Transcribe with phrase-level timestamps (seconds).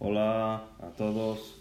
[0.00, 1.56] Hola a todos.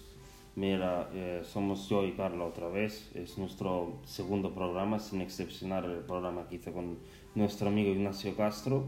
[0.55, 3.09] Mira, eh, somos yo y Carla otra vez.
[3.15, 6.99] Es nuestro segundo programa, sin excepcionar el programa que hice con
[7.33, 8.85] nuestro amigo Ignacio Castro,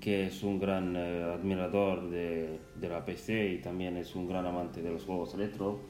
[0.00, 4.46] que es un gran eh, admirador de, de, la PC y también es un gran
[4.46, 5.80] amante de los juegos retro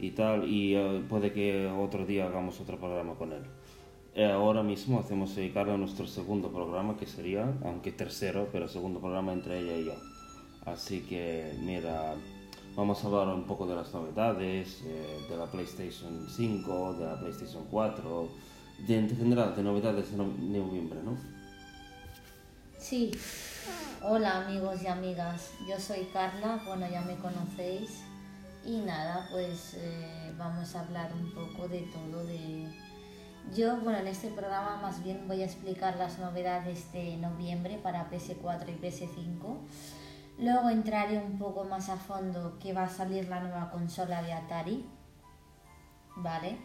[0.00, 0.48] y tal.
[0.48, 3.42] Y eh, puede que otro día hagamos otro programa con él.
[4.24, 9.34] ahora mismo hacemos dedicar a nuestro segundo programa, que sería, aunque tercero, pero segundo programa
[9.34, 9.94] entre ella y yo.
[10.64, 12.14] Así que, mira,
[12.78, 17.18] Vamos a hablar un poco de las novedades, eh, de la PlayStation 5, de la
[17.18, 18.28] PlayStation 4,
[18.86, 21.16] de, en general de novedades de noviembre, ¿no?
[22.78, 23.10] Sí.
[24.00, 28.04] Hola amigos y amigas, yo soy Carla, bueno ya me conocéis
[28.64, 32.68] y nada, pues eh, vamos a hablar un poco de todo de...
[33.56, 38.08] Yo, bueno, en este programa más bien voy a explicar las novedades de noviembre para
[38.08, 39.56] PS4 y PS5
[40.38, 44.32] Luego entraré un poco más a fondo que va a salir la nueva consola de
[44.32, 44.84] Atari,
[46.16, 46.58] ¿vale?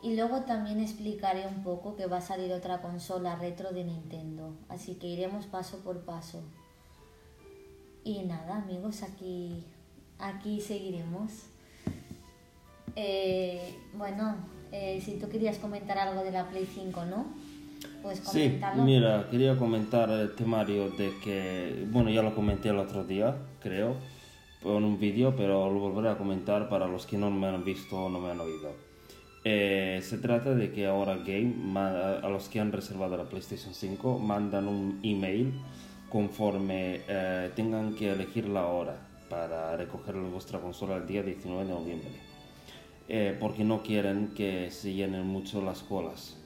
[0.00, 4.56] Y luego también explicaré un poco que va a salir otra consola retro de Nintendo.
[4.68, 6.42] Así que iremos paso por paso.
[8.04, 9.64] Y nada, amigos, aquí,
[10.18, 11.32] aquí seguiremos.
[12.96, 14.36] Eh, bueno,
[14.72, 17.26] eh, si tú querías comentar algo de la Play 5, ¿no?
[18.02, 23.04] Pues sí, mira, quería comentar el temario de que, bueno, ya lo comenté el otro
[23.04, 23.96] día, creo,
[24.64, 27.96] en un vídeo, pero lo volveré a comentar para los que no me han visto
[27.96, 28.70] o no me han oído.
[29.44, 34.18] Eh, se trata de que ahora Game, a los que han reservado la PlayStation 5,
[34.18, 35.52] mandan un email
[36.08, 38.96] conforme eh, tengan que elegir la hora
[39.28, 42.10] para recoger vuestra consola el día 19 de noviembre.
[43.08, 46.37] Eh, porque no quieren que se llenen mucho las colas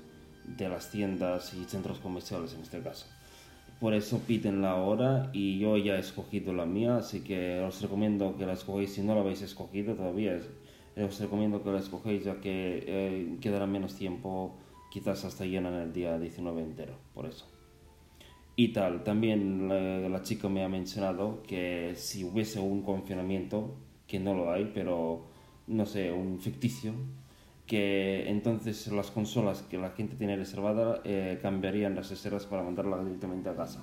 [0.45, 3.07] de las tiendas y centros comerciales en este caso.
[3.81, 7.83] Por eso piden la hora y yo ya he escogido la mía, así que os
[7.83, 10.39] recomiendo que la escogéis si no la habéis escogido todavía.
[10.97, 14.57] Os recomiendo que la escogéis ya que eh, quedará menos tiempo,
[14.93, 17.47] quizás hasta llena en el día 19 entero, por eso.
[18.55, 23.75] Y tal, también la, la chica me ha mencionado que si hubiese un confinamiento,
[24.07, 25.25] que no lo hay, pero
[25.67, 26.93] no sé, un ficticio,
[27.73, 33.03] que entonces las consolas que la gente tiene reservada eh, cambiarían las reservas para mandarlas
[33.03, 33.81] directamente a casa,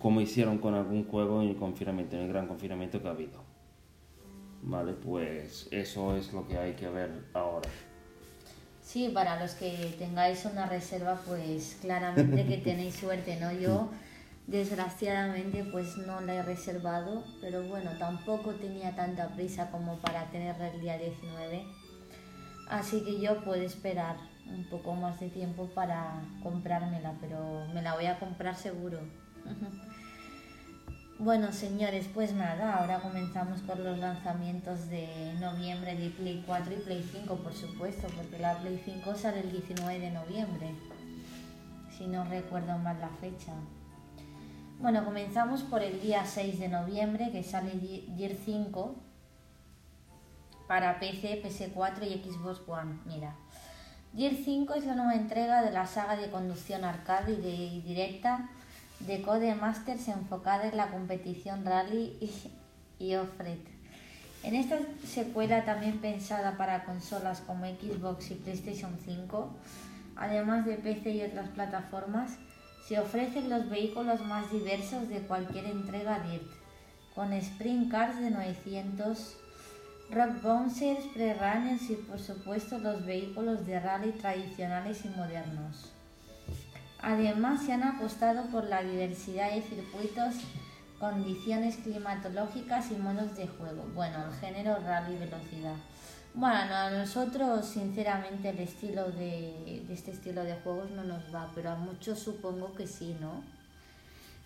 [0.00, 3.44] como hicieron con algún juego en el confinamiento, en el gran confinamiento que ha habido.
[4.62, 7.70] Vale, pues eso es lo que hay que ver ahora.
[8.82, 13.52] Sí, para los que tengáis una reserva, pues claramente que tenéis suerte, ¿no?
[13.52, 13.90] Yo
[14.48, 20.70] desgraciadamente pues no la he reservado, pero bueno, tampoco tenía tanta prisa como para tenerla
[20.70, 21.78] el día 19
[22.70, 24.16] Así que yo puedo esperar
[24.46, 29.00] un poco más de tiempo para comprármela, pero me la voy a comprar seguro.
[31.18, 36.76] bueno, señores, pues nada, ahora comenzamos con los lanzamientos de noviembre de Play 4 y
[36.76, 40.70] Play 5, por supuesto, porque la Play 5 sale el 19 de noviembre,
[41.98, 43.52] si no recuerdo mal la fecha.
[44.78, 47.72] Bueno, comenzamos por el día 6 de noviembre, que sale
[48.16, 49.09] Gear 5
[50.70, 53.00] para PC, PS4 y Xbox One.
[53.04, 53.34] Mira,
[54.14, 58.48] Gear 5 es la nueva entrega de la saga de conducción arcade y, directa
[59.00, 62.30] de Codemasters enfocada en la competición rally y,
[63.04, 63.58] y off-road.
[64.44, 69.50] En esta secuela también pensada para consolas como Xbox y PlayStation 5,
[70.14, 72.38] además de PC y otras plataformas,
[72.86, 76.46] se ofrecen los vehículos más diversos de cualquier entrega DIRT,
[77.16, 79.36] con sprint cars de 900
[80.12, 85.92] rock bouncers, pre-runners y por supuesto los vehículos de rally tradicionales y modernos.
[87.00, 90.34] Además se han apostado por la diversidad de circuitos,
[90.98, 93.86] condiciones climatológicas y modos de juego.
[93.94, 95.76] Bueno, el género rally velocidad.
[96.34, 101.70] Bueno, a nosotros sinceramente el estilo de, este estilo de juegos no nos va, pero
[101.70, 103.42] a muchos supongo que sí, ¿no?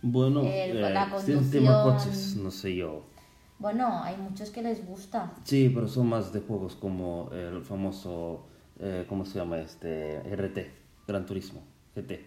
[0.00, 1.50] Bueno, el, la conducción...
[1.50, 3.13] tema coches, no sé yo.
[3.58, 5.32] Bueno, hay muchos que les gusta.
[5.44, 8.46] Sí, pero son más de juegos como el famoso,
[8.78, 10.20] eh, ¿cómo se llama este?
[10.20, 10.58] RT,
[11.06, 11.62] Gran Turismo,
[11.94, 12.20] GT.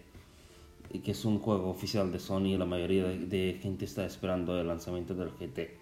[0.90, 4.58] Y que es un juego oficial de Sony y la mayoría de, gente está esperando
[4.58, 5.76] el lanzamiento del GT.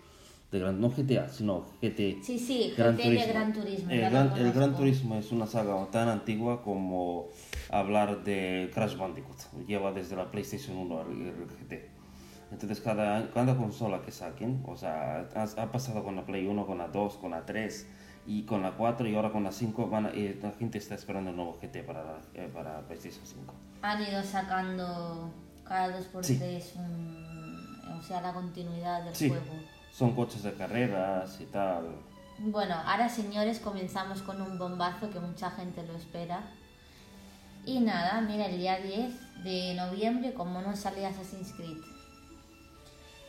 [0.51, 2.23] De gran, no GTA, sino GT.
[2.23, 3.27] Sí, sí, Gran GT Turismo.
[3.27, 3.91] de Gran Turismo.
[3.91, 7.29] El, gran, el Gran Turismo es una saga tan antigua como
[7.71, 9.67] hablar de Crash Bandicoot.
[9.67, 11.96] Lleva desde la PlayStation 1 el GT.
[12.51, 16.79] Entonces cada, cada consola que saquen, o sea, ha, pasado con la Play 1, con
[16.79, 17.87] la 2, con la 3
[18.27, 21.31] y con la 4 y ahora con la 5, van eh, la gente está esperando
[21.31, 23.55] el nuevo GT para, eh, para PlayStation 5.
[23.83, 25.31] Han ido sacando
[25.65, 26.63] cada 2x3
[27.99, 29.45] o sea, la continuidad del juego.
[29.93, 31.85] son coches de carreras y tal.
[32.39, 36.43] Bueno, ahora señores comenzamos con un bombazo que mucha gente lo espera.
[37.65, 41.79] Y nada, mira, el día 10 de noviembre, como no sale Assassin's Creed.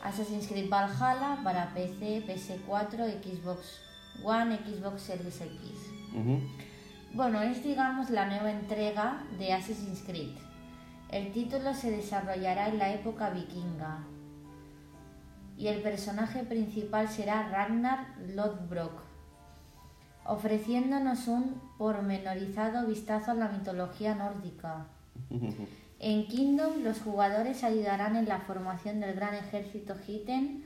[0.02, 3.80] Assassin's Creed Valhalla para PC, PS4, Xbox
[4.24, 5.58] One, Xbox Series X.
[7.14, 10.36] Bueno, es digamos la nueva entrega de Assassin's Creed.
[11.10, 14.04] El título se desarrollará en la época vikinga
[15.56, 19.02] y el personaje principal será Ragnar Lodbrok,
[20.24, 24.86] ofreciéndonos un pormenorizado vistazo a la mitología nórdica.
[26.00, 30.62] En Kingdom los jugadores ayudarán en la formación del gran ejército Hitten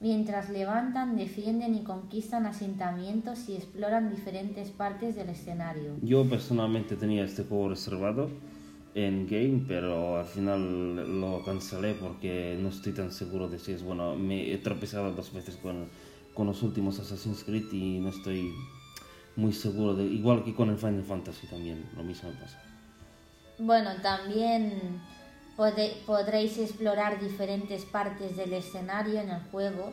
[0.00, 5.96] mientras levantan, defienden y conquistan asentamientos y exploran diferentes partes del escenario.
[6.02, 8.30] Yo personalmente tenía este juego reservado
[8.94, 13.82] en game, pero al final lo cancelé porque no estoy tan seguro de si es
[13.82, 14.16] bueno.
[14.16, 15.88] Me he tropezado dos veces con,
[16.32, 18.50] con los últimos Assassin's Creed y no estoy
[19.36, 20.04] muy seguro de.
[20.04, 22.69] Igual que con el Final Fantasy también, lo mismo pasa.
[23.60, 25.02] Bueno, también
[26.06, 29.92] podréis explorar diferentes partes del escenario en el juego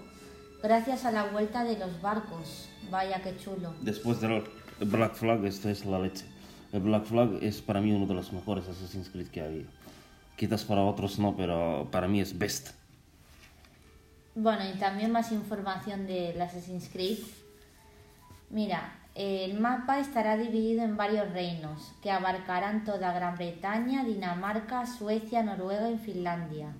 [0.64, 2.70] gracias a la vuelta de los barcos.
[2.90, 3.74] Vaya que chulo.
[3.82, 4.46] Después del
[4.80, 6.24] Black Flag, esto es la leche.
[6.72, 9.70] El Black Flag es para mí uno de los mejores Assassin's Creed que ha habido.
[10.38, 12.70] Quizás para otros no, pero para mí es best.
[14.34, 17.20] Bueno, y también más información del Assassin's Creed.
[18.50, 25.42] Mira, el mapa estará dividido en varios reinos que abarcarán toda Gran Bretaña, Dinamarca, Suecia,
[25.42, 26.76] Noruega y Finlandia.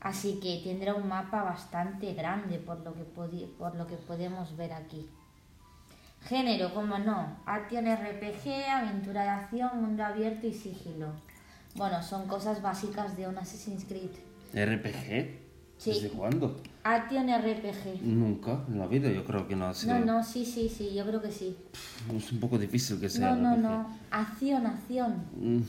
[0.00, 4.74] Así que tendrá un mapa bastante grande por lo que, por lo que podemos ver
[4.74, 5.08] aquí.
[6.26, 11.12] Género, como no, acción RPG, aventura de acción, mundo abierto y sigilo.
[11.74, 14.10] Bueno, son cosas básicas de un Assassin's Creed.
[14.52, 15.38] ¿RPG?
[15.86, 16.60] ¿Desde cuándo?
[16.88, 18.02] Action RPG.
[18.02, 19.98] Nunca, en la vida yo creo que no ha sido.
[19.98, 21.54] No, no, sí, sí, sí, yo creo que sí.
[22.16, 23.34] Es un poco difícil que sea.
[23.34, 23.98] No, no, no.
[24.10, 25.26] Acción, acción.
[25.36, 25.60] Mm.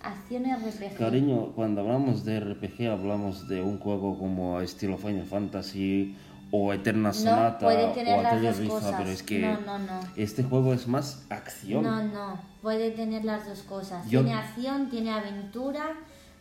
[0.00, 0.98] Acción RPG.
[0.98, 6.16] Cariño, cuando hablamos de RPG hablamos de un juego como estilo Final Fantasy
[6.50, 8.94] o Eterna Sonata no, puede tener o las dos cosas.
[8.98, 10.00] pero es que no, no, no.
[10.16, 11.84] este juego es más acción.
[11.84, 14.06] No, no, puede tener las dos cosas.
[14.08, 15.94] Tiene acción, tiene aventura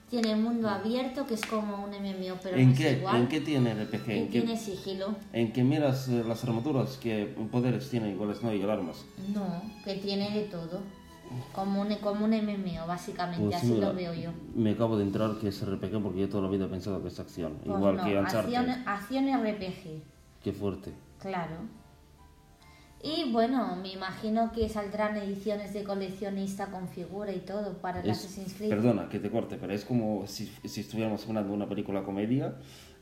[0.09, 3.15] tiene mundo abierto, que es como un MMO, pero ¿En no qué, es igual.
[3.15, 4.09] ¿En qué tiene RPG?
[4.09, 5.15] ¿En tiene sigilo.
[5.31, 6.97] ¿En que miras eh, las armaduras?
[7.01, 9.05] ¿Qué poderes tiene iguales no y armas?
[9.33, 10.81] No, que tiene de todo.
[11.51, 14.31] Como un, como un MMO, básicamente, pues así lo veo yo.
[14.55, 17.07] Me acabo de entrar que es RPG porque yo toda la vida he pensado que
[17.07, 17.57] es acción.
[17.63, 18.53] Pues igual que Uncharted.
[18.53, 20.03] Acción, acción RPG.
[20.43, 20.93] Qué fuerte.
[21.19, 21.55] Claro.
[23.03, 28.09] Y bueno, me imagino que saldrán ediciones de coleccionista con figura y todo para el
[28.09, 28.69] Assassin's Creed.
[28.69, 32.55] Perdona que te corte, pero es como si, si estuviéramos hablando de una película comedia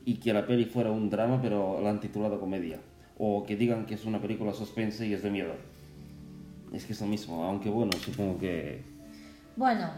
[0.04, 2.80] y que la peli fuera un drama, pero la han titulado comedia.
[3.16, 5.54] O que digan que es una película suspense y es de miedo.
[6.72, 8.82] Es que es lo mismo, aunque bueno, supongo que.
[9.54, 9.88] Bueno,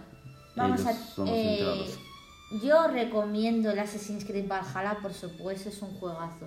[0.55, 0.93] vamos a.
[1.29, 1.85] Eh,
[2.63, 6.47] yo recomiendo el Assassin's Creed Valhalla, por supuesto, es un juegazo.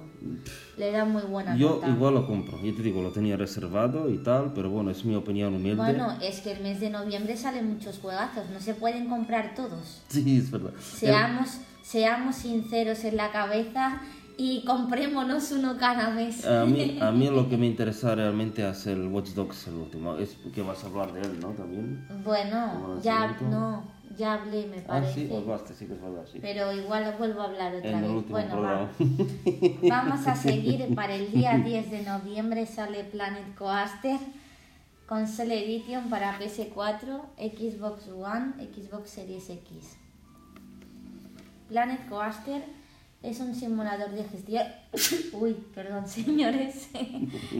[0.77, 4.17] Le da muy buena Yo igual lo compro, yo te digo, lo tenía reservado y
[4.17, 5.75] tal, pero bueno, es mi opinión humilde.
[5.75, 10.01] Bueno, es que el mes de noviembre salen muchos juegazos, no se pueden comprar todos.
[10.07, 10.71] Sí, es verdad.
[10.79, 14.01] Seamos, seamos sinceros en la cabeza
[14.37, 16.45] y comprémonos uno cada mes.
[16.45, 20.15] A mí, a mí lo que me interesa realmente es el Watch Dogs, el último.
[20.15, 21.49] Es que vas a hablar de él, ¿no?
[21.49, 22.07] También.
[22.23, 25.29] Bueno, ya no ya hablé, me parece.
[25.29, 26.39] Ah, sí, sí que es verdad, sí.
[26.41, 28.29] Pero igual vuelvo a hablar otra vez.
[28.29, 28.89] bueno,
[29.83, 30.87] vamos a seguir.
[30.95, 34.19] Para el día 10 de noviembre sale Planet Coaster
[35.05, 39.97] con Cell Edition para PS4, Xbox One, Xbox Series X.
[41.69, 42.63] Planet Coaster
[43.23, 44.67] es un simulador de gestión.
[45.33, 46.89] Uy, perdón, señores,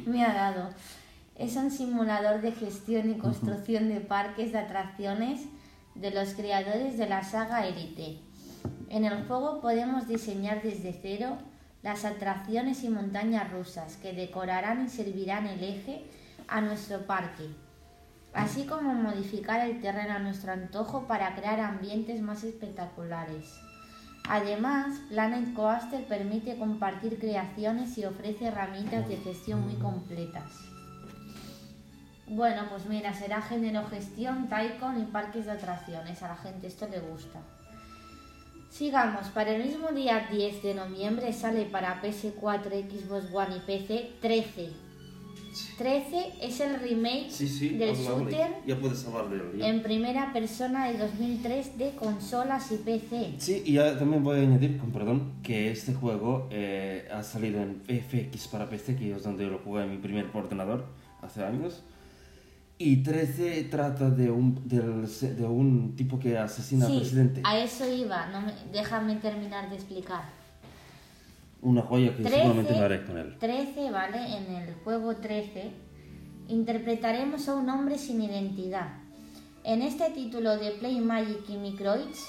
[0.06, 0.70] me ha dado.
[1.36, 5.42] Es un simulador de gestión y construcción de parques de atracciones
[6.00, 8.20] de los creadores de la saga Elite.
[8.90, 11.38] En el juego podemos diseñar desde cero
[11.84, 16.04] las atracciones y montañas rusas que decorarán y servirán el eje
[16.48, 17.48] a nuestro parque,
[18.34, 23.54] así como modificar el terreno a nuestro antojo para crear ambientes más espectaculares.
[24.30, 30.77] Además, Planet Coaster permite compartir creaciones y ofrece herramientas de gestión muy completas.
[32.28, 36.22] Bueno, pues mira, será género gestión, Taikon y parques de atracciones.
[36.24, 37.40] A la gente esto le gusta.
[38.70, 44.12] Sigamos, para el mismo día 10 de noviembre sale para PS4, Xbox One y PC
[44.22, 44.70] 13.
[45.78, 49.56] 13 es el remake Sí, sí, del shooter Ya puedes hablarlo.
[49.56, 49.68] ya.
[49.70, 53.36] en primera persona de 2003 de consolas y PC.
[53.40, 57.62] Sí, y ya también voy a añadir, con perdón, que este juego eh, ha salido
[57.62, 60.86] en FX para PC, que es donde lo jugué en mi primer ordenador
[61.22, 61.82] hace años.
[62.80, 65.08] Y 13 trata de un, del-
[65.38, 67.42] de un tipo que asesina al Sí, presidente.
[67.44, 70.24] a eso iba, no me- déjame terminar de explicar.
[71.62, 73.36] Una joya que 13, seguramente lo haré con él.
[73.40, 74.38] 13, ¿vale?
[74.38, 75.72] En el juego 13
[76.50, 78.90] interpretaremos a un hombre sin identidad.
[79.64, 82.20] En este título de Play Magic y Microids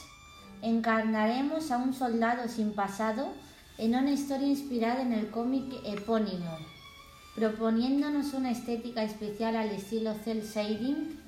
[0.63, 3.29] encarnaremos a un soldado sin pasado
[3.77, 6.57] en una historia inspirada en el cómic epónimo,
[7.39, 11.21] proponiéndonos una estética especial al estilo cel shading.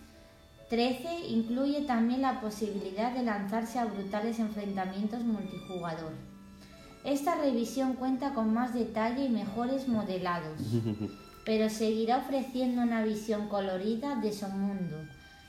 [0.68, 6.12] 13 incluye también la posibilidad de lanzarse a brutales enfrentamientos multijugador.
[7.04, 10.58] Esta revisión cuenta con más detalle y mejores modelados,
[11.44, 14.96] pero seguirá ofreciendo una visión colorida de su mundo,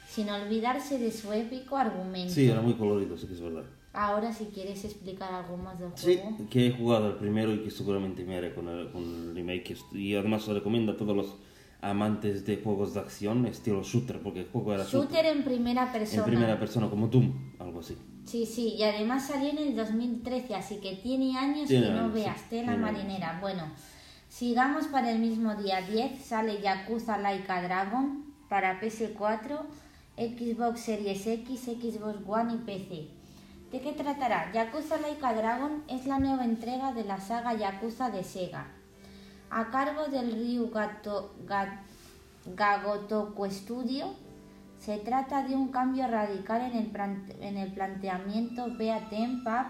[0.07, 2.33] sin olvidarse de su épico argumento.
[2.33, 3.63] Sí, era muy colorido, sí que es verdad.
[3.93, 6.37] Ahora, si quieres explicar algo más del Sí, juego.
[6.49, 9.75] que he jugado el primero y que seguramente me haré con el, con el remake.
[9.91, 11.35] Y además lo recomiendo a todos los
[11.81, 15.09] amantes de juegos de acción, estilo shooter, porque el juego era shooter.
[15.11, 16.23] Shooter en primera persona.
[16.23, 17.97] En primera persona, como Doom, algo así.
[18.23, 21.99] Sí, sí, y además salió en el 2013, así que tiene años Tiene que no
[22.01, 23.39] años, sí, veas, tela marinera.
[23.41, 23.63] Bueno,
[24.29, 29.59] sigamos para el mismo día 10, sale Yakuza Laika Dragon para PS4,
[30.17, 33.07] Xbox Series X, Xbox One y PC.
[33.71, 34.51] ¿De qué tratará?
[34.51, 38.67] Yakuza Laika Dragon es la nueva entrega de la saga Yakuza de Sega,
[39.49, 41.79] a cargo del Ryu Gato, Ga-
[42.45, 44.07] Gagotoku Studio.
[44.77, 46.91] Se trata de un cambio radical en el,
[47.41, 49.67] en el planteamiento beat 'em up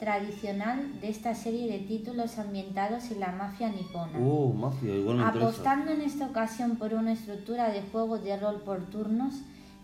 [0.00, 4.18] tradicional de esta serie de títulos ambientados en la mafia nipona.
[4.20, 5.46] Oh, Mafia, igual me interesa.
[5.48, 9.34] apostando en esta ocasión por una estructura de juego de rol por turnos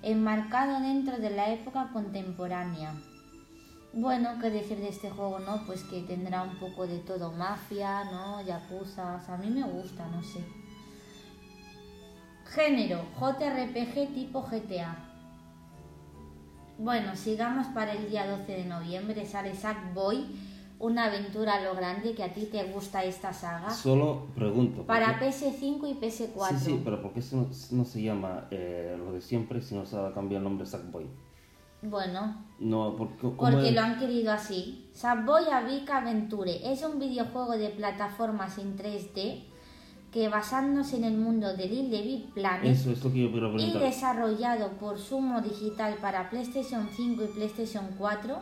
[0.02, 2.94] enmarcado dentro de la época contemporánea.
[4.00, 5.66] Bueno, ¿qué decir de este juego, no?
[5.66, 8.40] Pues que tendrá un poco de todo, mafia, ¿no?
[8.42, 10.44] Yakuza, a mí me gusta, no sé.
[12.46, 15.04] Género, JRPG tipo GTA.
[16.78, 20.26] Bueno, sigamos para el día 12 de noviembre, sale Sackboy,
[20.78, 23.70] una aventura a lo grande, que a ti te gusta esta saga.
[23.70, 24.76] Solo pregunto.
[24.76, 25.30] ¿por Para qué?
[25.30, 26.56] PS5 y PS4.
[26.56, 29.84] Sí, sí, pero ¿por qué no, no se llama eh, lo de siempre si no
[29.84, 31.27] se ha cambiado el nombre Sackboy?
[31.82, 34.88] Bueno, No, porque, lo han querido así.
[34.92, 39.44] Sackboy Avic Adventure es un videojuego de plataformas en 3D
[40.12, 43.56] que basándose en el mundo de Little Big Planet Eso es lo que yo quiero
[43.58, 48.38] y desarrollado por Sumo Digital para PlayStation 5 y PlayStation 4,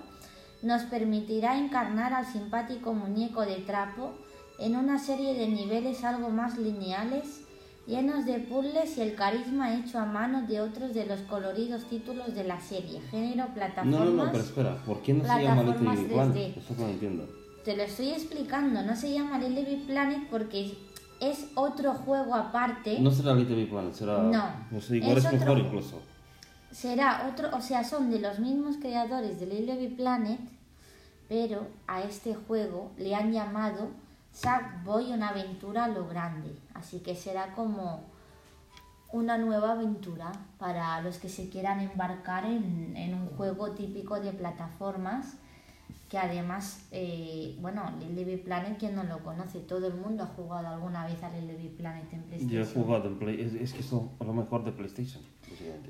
[0.62, 4.14] nos permitirá encarnar al simpático muñeco de trapo
[4.58, 7.45] en una serie de niveles algo más lineales,
[7.86, 12.34] llenos de puzzles y el carisma hecho a mano de otros de los coloridos títulos
[12.34, 14.00] de la serie, género No, plataformas.
[14.00, 16.34] no, no, pero espera, ¿por qué no se llama Little Big Planet?
[16.36, 16.56] 3D.
[16.58, 17.28] Eso no entiendo.
[17.64, 20.76] Te lo estoy explicando, no se llama Little Big Planet porque
[21.20, 22.98] es otro juego aparte.
[23.00, 24.18] No será Little Big Planet, será...
[24.22, 25.68] No, No sé, igual es es, otro mejor juego.
[25.68, 26.02] incluso.
[26.70, 30.40] será otro, o sea, son de los mismos creadores de Little Big Planet,
[31.28, 33.88] pero a este juego le han llamado
[34.36, 38.04] Sackboy una aventura a lo grande, así que será como
[39.10, 44.32] una nueva aventura para los que se quieran embarcar en, en un juego típico de
[44.32, 45.38] plataformas
[46.10, 50.26] que además, eh, bueno, Little Big Planet, quien no lo conoce, todo el mundo ha
[50.26, 52.50] jugado alguna vez a Little Big Planet en PlayStation.
[52.50, 53.40] Yo he jugado en Play...
[53.40, 55.22] Es, es que es lo mejor de PlayStation.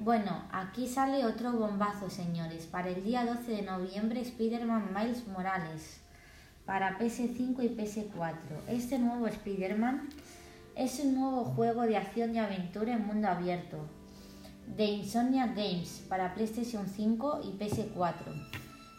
[0.00, 2.66] Bueno, aquí sale otro bombazo, señores.
[2.66, 6.00] Para el día 12 de noviembre, Spider-Man Miles Morales.
[6.66, 8.34] Para PS5 y PS4.
[8.68, 10.08] Este nuevo Spider-Man
[10.74, 13.78] es un nuevo juego de acción y aventura en mundo abierto.
[14.76, 18.48] De Insomnia Games para PlayStation 5 y PS4.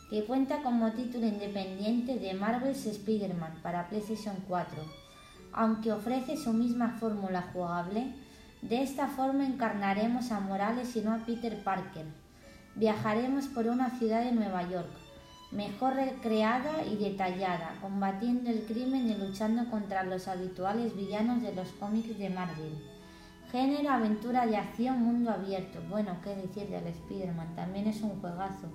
[0.10, 4.82] Que cuenta como título independiente de Marvel's Spider-Man para PlayStation 4.
[5.52, 8.14] Aunque ofrece su misma fórmula jugable,
[8.62, 12.06] de esta forma encarnaremos a Morales y no a Peter Parker.
[12.76, 14.90] Viajaremos por una ciudad de Nueva York,
[15.52, 21.70] mejor recreada y detallada, combatiendo el crimen y luchando contra los habituales villanos de los
[21.74, 22.78] cómics de Marvel.
[23.52, 25.80] Género, aventura de acción, mundo abierto.
[25.90, 28.68] Bueno, qué decir del Spider-Man, también es un juegazo.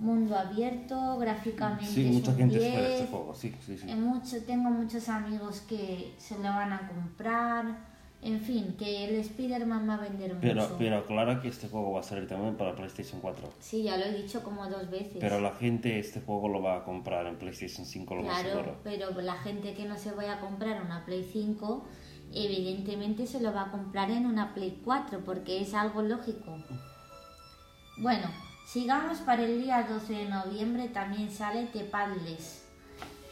[0.00, 3.00] Mundo abierto, gráficamente Sí, es mucha un gente espera 10.
[3.00, 3.88] este juego, sí, sí, sí.
[3.88, 7.91] Eh, mucho, tengo muchos amigos que se lo van a comprar.
[8.24, 10.76] En fin, que el Spider-Man va a vender Pero, mucho.
[10.78, 13.52] pero aclara que este juego va a salir también para PlayStation 4.
[13.58, 15.16] Sí, ya lo he dicho como dos veces.
[15.18, 19.10] Pero la gente este juego lo va a comprar en PlayStation 5, lo claro, pero
[19.20, 21.84] la gente que no se vaya a comprar una Play 5
[22.32, 26.56] evidentemente se lo va a comprar en una Play 4 porque es algo lógico.
[27.98, 28.28] Bueno,
[28.66, 32.61] sigamos para el día 12 de noviembre también sale Tepadles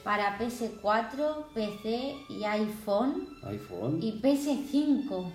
[0.04, 4.02] para PS4, PC y iPhone, iPhone.
[4.02, 5.30] y PS5.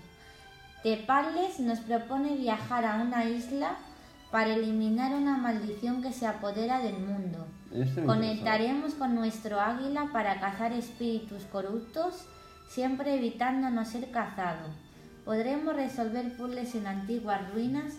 [0.84, 3.78] Tepales nos propone viajar a una isla
[4.32, 7.48] para eliminar una maldición que se apodera del mundo.
[7.74, 12.26] Este Conectaremos con nuestro águila para cazar espíritus corruptos,
[12.68, 14.70] siempre evitando no ser cazado.
[15.24, 17.94] Podremos resolver puzzles en antiguas ruinas,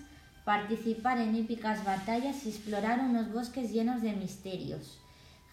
[0.45, 5.01] participar en épicas batallas y explorar unos bosques llenos de misterios.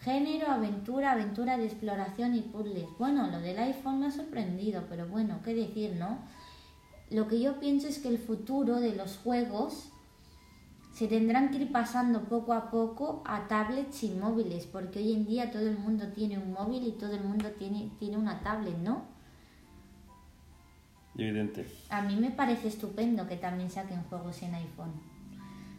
[0.03, 2.87] Género, aventura, aventura de exploración y puzzles.
[2.99, 6.19] Bueno, lo del iPhone me ha sorprendido, pero bueno, qué decir, ¿no?
[7.09, 9.93] Lo que yo pienso es que el futuro de los juegos
[10.91, 15.25] se tendrán que ir pasando poco a poco a tablets y móviles, porque hoy en
[15.25, 18.77] día todo el mundo tiene un móvil y todo el mundo tiene, tiene una tablet,
[18.77, 19.05] ¿no?
[21.15, 21.65] Evidente.
[21.89, 25.12] A mí me parece estupendo que también saquen juegos en iPhone.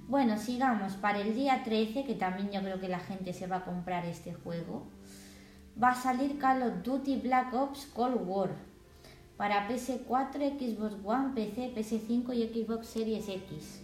[0.09, 0.95] Bueno, sigamos.
[0.95, 4.05] Para el día 13, que también yo creo que la gente se va a comprar
[4.05, 4.87] este juego,
[5.83, 8.51] va a salir Call of Duty Black Ops Cold War
[9.37, 13.81] para PS4, Xbox One, PC, PS5 y Xbox Series X.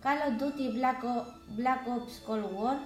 [0.00, 2.78] Call of Duty Black, O- Black Ops Cold War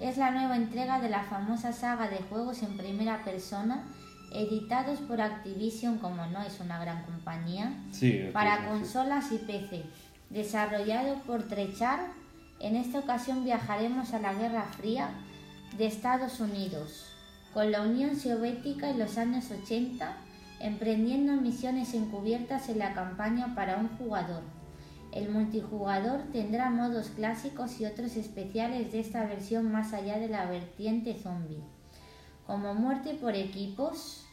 [0.00, 3.84] es la nueva entrega de la famosa saga de juegos en primera persona
[4.32, 8.28] editados por Activision, como no es una gran compañía, Sí.
[8.32, 8.62] para sí.
[8.68, 9.84] consolas y PC.
[10.30, 12.00] Desarrollado por Trechar,
[12.60, 15.08] en esta ocasión viajaremos a la Guerra Fría
[15.78, 17.06] de Estados Unidos,
[17.54, 20.16] con la Unión Soviética en los años 80,
[20.60, 24.42] emprendiendo misiones encubiertas en la campaña para un jugador.
[25.12, 30.44] El multijugador tendrá modos clásicos y otros especiales de esta versión más allá de la
[30.44, 31.62] vertiente zombie,
[32.46, 34.26] como muerte por equipos,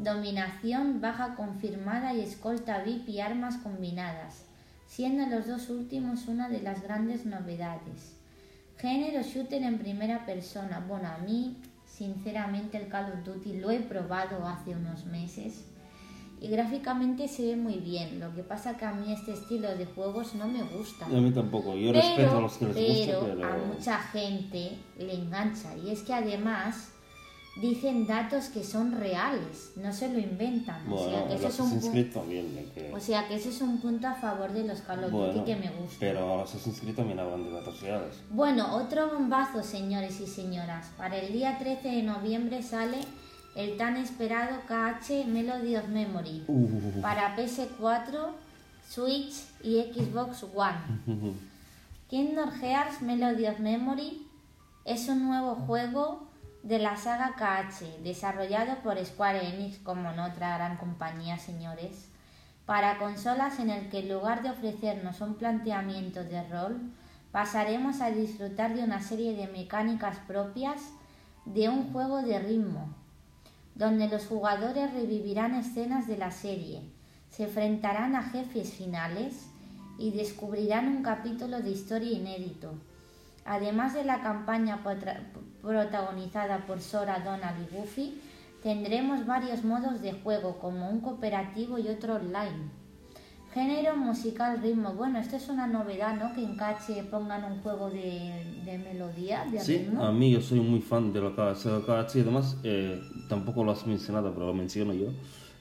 [0.00, 4.45] dominación, baja confirmada y escolta VIP y armas combinadas,
[4.86, 8.16] siendo los dos últimos una de las grandes novedades.
[8.78, 10.84] Género shooter en primera persona.
[10.86, 15.64] Bueno, a mí, sinceramente, el Call of Duty lo he probado hace unos meses
[16.40, 18.20] y gráficamente se ve muy bien.
[18.20, 21.06] Lo que pasa que a mí este estilo de juegos no me gusta.
[21.06, 21.74] A mí tampoco.
[21.74, 22.74] Yo Pero, respeto a los que les
[23.06, 23.52] pero gusta, pero.
[23.52, 25.76] a mucha gente le engancha.
[25.76, 26.92] Y es que además
[27.60, 30.90] dicen datos que son reales, no se lo inventan.
[30.92, 32.54] o, sea, que ese es un Assassin's pu- Creed también.
[32.54, 35.10] de que- o sea que ese es un punto a favor de los Call of
[35.12, 35.96] Duty que me gusta.
[36.00, 38.14] Pero Assassin's Creed también hablan de datos reales.
[38.30, 40.88] Bueno, otro bombazo, señores y señoras.
[40.98, 42.98] Para el día 13 de noviembre sale
[43.54, 47.00] el tan esperado KH Melody of Memory Uh.
[47.00, 48.32] para PS4,
[48.86, 49.32] Switch
[49.64, 50.76] y Xbox One.
[52.10, 54.22] Kingdom Hearts Melody of Memory
[54.84, 56.25] es un nuevo juego
[56.66, 62.08] de la saga KH, desarrollado por Square Enix, como en otra gran compañía, señores,
[62.64, 66.80] para consolas en el que en lugar de ofrecernos un planteamiento de rol,
[67.30, 70.82] pasaremos a disfrutar de una serie de mecánicas propias
[71.44, 72.88] de un juego de ritmo,
[73.76, 76.82] donde los jugadores revivirán escenas de la serie,
[77.30, 79.46] se enfrentarán a jefes finales
[79.98, 82.74] y descubrirán un capítulo de historia inédito.
[83.44, 84.82] Además de la campaña
[85.66, 88.20] protagonizada por Sora, Donald y Goofy,
[88.62, 92.70] tendremos varios modos de juego, como un cooperativo y otro online.
[93.52, 94.92] Género musical ritmo.
[94.92, 96.34] Bueno, esto es una novedad, ¿no?
[96.34, 100.04] Que en Cache pongan un juego de, de melodía, de Sí, ritmo.
[100.04, 103.00] a mí yo soy muy fan de la KH y además eh,
[103.30, 105.08] tampoco lo has mencionado, pero lo menciono yo.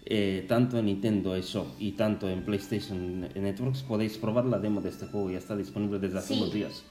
[0.07, 4.89] Eh, tanto en Nintendo eShop y tanto en PlayStation Networks podéis probar la demo de
[4.89, 6.39] este juego, ya está disponible desde hace Sí.
[6.41, 6.83] unos días.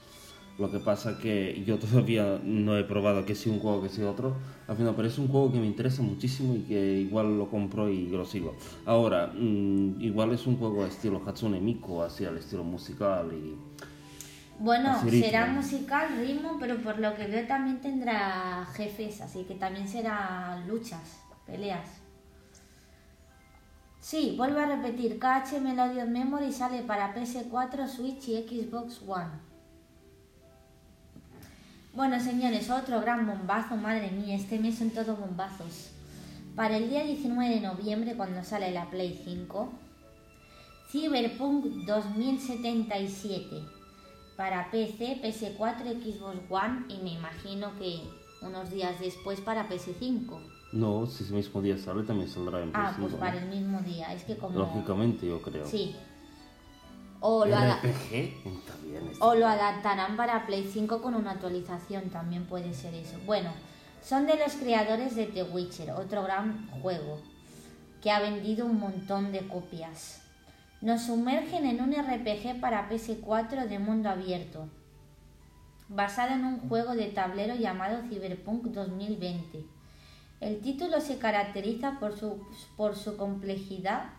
[0.57, 4.09] Lo que pasa que yo todavía no he probado que sea un juego que sea
[4.09, 4.35] otro.
[4.67, 7.89] Al final, pero es un juego que me interesa muchísimo y que igual lo compro
[7.89, 8.55] y lo sigo.
[8.85, 13.55] Ahora, mm, igual es un juego estilo Hatsune Miku, así al estilo musical y...
[14.57, 19.85] Bueno, será musical, ritmo, pero por lo que veo también tendrá jefes, así que también
[19.85, 21.89] será luchas, peleas.
[23.99, 29.44] Sí, vuelvo a repetir, KH Melody of Memory sale para PS4, Switch y Xbox One.
[31.95, 35.91] Bueno, señores, otro gran bombazo, madre mía, este mes son todos bombazos.
[36.55, 39.69] Para el día 19 de noviembre, cuando sale la Play 5,
[40.91, 43.61] Cyberpunk 2077
[44.37, 48.01] para PC, PS4, Xbox One y me imagino que
[48.41, 50.37] unos días después para PS5.
[50.73, 53.19] No, si ese mismo día sale también saldrá en Ah, PS5, pues ¿no?
[53.19, 54.13] para el mismo día.
[54.13, 54.57] Es que como...
[54.59, 55.65] Lógicamente, yo creo.
[55.65, 55.95] Sí.
[57.27, 63.17] O lo, RPG, o adaptarán para Play 5 con una actualización, también puede ser eso.
[63.25, 63.49] Bueno,
[64.03, 67.19] son de los creadores de The Witcher, otro gran juego.
[67.99, 70.21] que ha vendido un montón de copias.
[70.81, 74.69] Nos sumergen en un RPG para PS4 de mundo abierto,
[75.89, 79.65] basado en un juego de tablero llamado Cyberpunk 2020.
[80.41, 82.45] El título se caracteriza por su,
[82.77, 84.11] por su complejidad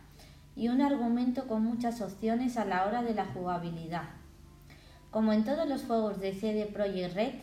[0.57, 4.05] y un argumento con muchas opciones a la hora de la jugabilidad.
[5.11, 7.35] Como en todos los juegos de CD Projekt Red,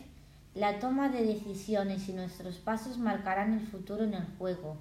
[0.54, 4.76] la toma de decisiones y nuestros pasos marcarán el futuro en el juego.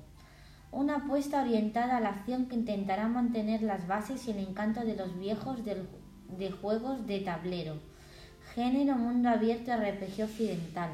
[0.71, 4.95] Una apuesta orientada a la acción que intentará mantener las bases y el encanto de
[4.95, 7.75] los viejos de juegos de tablero.
[8.55, 10.89] Género mundo abierto RPG occidental.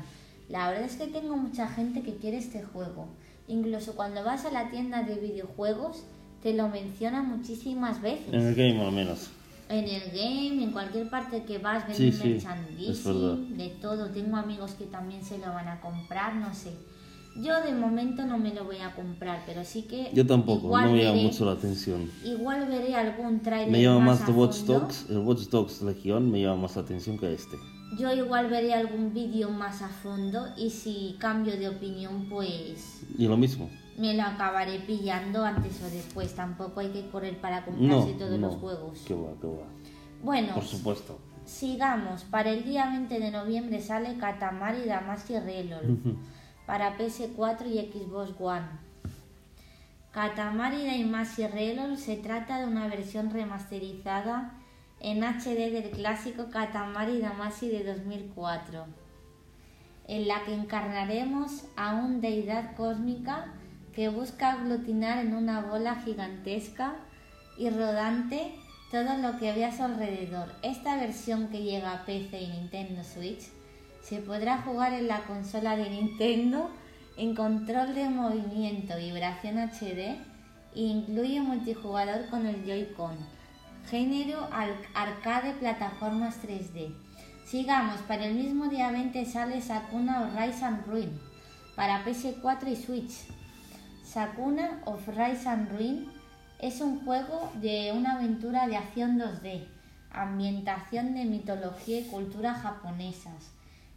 [0.49, 3.07] La verdad es que tengo mucha gente que quiere este juego.
[3.47, 6.05] Incluso cuando vas a la tienda de videojuegos
[6.41, 8.33] te lo menciona muchísimas veces.
[8.33, 9.29] En el game al menos
[9.69, 14.09] en el game, en cualquier parte que vas, venden sí, merchandising, de todo.
[14.09, 16.71] Tengo amigos que también se lo van a comprar, no sé.
[17.35, 20.09] Yo de momento no me lo voy a comprar, pero sí que.
[20.11, 22.09] Yo tampoco, no me llama mucho la atención.
[22.25, 23.69] Igual veré algún trailer.
[23.69, 27.19] Me llama más, The Watch Dogs, el Watch Dogs Legion me llama más la atención
[27.19, 27.55] que este.
[27.97, 33.03] Yo igual veré algún vídeo más a fondo y si cambio de opinión, pues.
[33.17, 33.69] Y lo mismo
[33.99, 36.33] me lo acabaré pillando antes o después.
[36.33, 39.03] Tampoco hay que correr para comprarse todos los juegos.
[39.05, 39.67] Qué va, qué va.
[40.23, 41.19] Bueno, por supuesto.
[41.45, 42.23] Sigamos.
[42.23, 45.83] Para el día 20 de noviembre sale Katamari Damacy Reload
[46.65, 48.67] para PS4 y Xbox One.
[50.11, 54.53] Katamari Damacy Reload se trata de una versión remasterizada
[54.99, 58.85] en HD del clásico Katamari Damacy de 2004,
[60.07, 63.53] en la que encarnaremos a un deidad cósmica
[63.95, 66.95] que busca aglutinar en una bola gigantesca
[67.57, 68.53] y rodante
[68.91, 70.51] todo lo que ve a su alrededor.
[70.61, 73.49] Esta versión que llega a PC y Nintendo Switch
[74.01, 76.71] se podrá jugar en la consola de Nintendo
[77.17, 80.17] en control de movimiento, vibración HD
[80.75, 83.17] e incluye multijugador con el Joy-Con.
[83.89, 84.47] Género
[84.93, 86.93] arcade plataformas 3D.
[87.45, 91.19] Sigamos, para el mismo día 20 sale Sakuna o Rise and Ruin
[91.75, 93.38] para PS4 y Switch.
[94.11, 96.07] Sakuna of Rise and Ruin
[96.57, 99.67] es un juego de una aventura de acción 2D,
[100.09, 103.51] ambientación de mitología y cultura japonesas.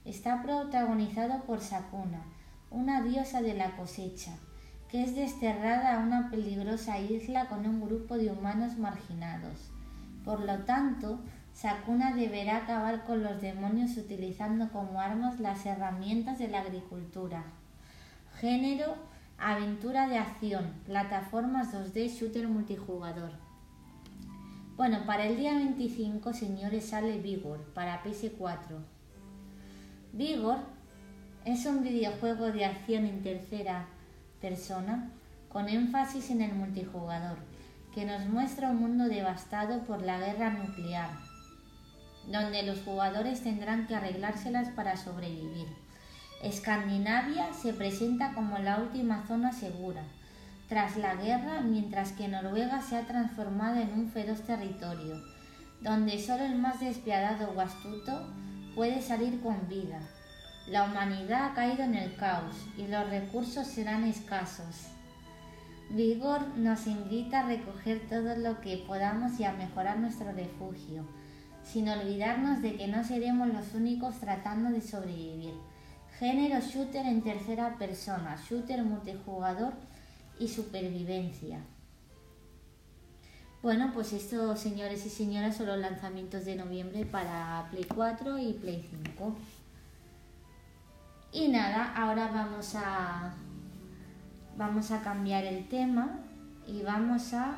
[0.05, 2.25] Está protagonizado por Sakuna,
[2.71, 4.33] una diosa de la cosecha,
[4.91, 9.71] que es desterrada a una peligrosa isla con un grupo de humanos marginados.
[10.27, 11.21] Por lo tanto,
[11.55, 17.45] Sakuna deberá acabar con los demonios utilizando como armas las herramientas de la agricultura.
[18.39, 19.11] Género
[19.45, 23.33] Aventura de acción, plataformas 2D, shooter multijugador.
[24.77, 28.79] Bueno, para el día 25, señores, sale Vigor para PS4.
[30.13, 30.59] Vigor
[31.45, 33.87] es un videojuego de acción en tercera
[34.41, 35.11] persona
[35.49, 37.39] con énfasis en el multijugador,
[37.93, 41.11] que nos muestra un mundo devastado por la guerra nuclear,
[42.31, 45.82] donde los jugadores tendrán que arreglárselas para sobrevivir.
[46.43, 50.03] Escandinavia se presenta como la última zona segura
[50.69, 55.21] tras la guerra, mientras que Noruega se ha transformado en un feroz territorio,
[55.83, 58.27] donde solo el más despiadado o astuto
[58.75, 60.01] puede salir con vida.
[60.67, 64.89] La humanidad ha caído en el caos y los recursos serán escasos.
[65.91, 71.05] Vigor nos invita a recoger todo lo que podamos y a mejorar nuestro refugio,
[71.63, 75.53] sin olvidarnos de que no seremos los únicos tratando de sobrevivir.
[76.23, 79.73] Género shooter en tercera persona, shooter multijugador
[80.39, 81.59] y supervivencia.
[83.61, 88.53] Bueno, pues estos señores y señoras son los lanzamientos de noviembre para Play 4 y
[88.53, 89.35] Play 5.
[91.33, 93.35] Y nada, ahora vamos a
[94.57, 96.21] vamos a cambiar el tema
[96.69, 97.57] y vamos a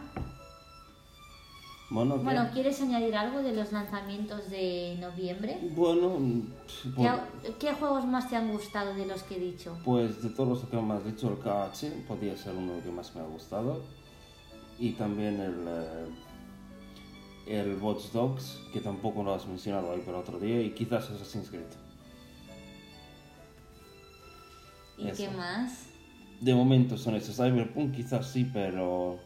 [1.95, 5.59] bueno, ¿quieres añadir algo de los lanzamientos de noviembre?
[5.77, 6.19] Bueno,
[7.61, 9.79] ¿Qué, juegos más te han gustado de los que he dicho?
[9.85, 13.15] Pues de todos los que me has dicho, el KH podría ser uno que más
[13.15, 13.83] me ha gustado.
[14.77, 16.07] Y también el, eh,
[17.47, 21.49] el Watch Dogs, que tampoco lo has mencionado ahí pero otro día, y quizás Assassin's
[21.49, 21.63] Creed.
[24.99, 25.87] ¿Y qué más?
[26.41, 27.37] De momento son estos.
[27.37, 29.21] Cyberpunk quizás sí, pero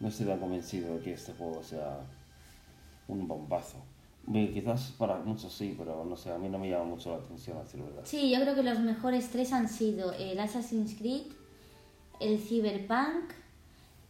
[0.00, 2.00] no estoy tan convencido de que este juego sea
[3.08, 3.78] un bombazo.
[4.32, 7.58] Quizás para muchos sí, pero no sé, a mí no me llama mucho la atención,
[7.58, 8.02] a decir verdad.
[8.04, 11.24] Sí, yo creo que los mejores tres han sido el Assassin's Creed,
[12.20, 13.32] el Cyberpunk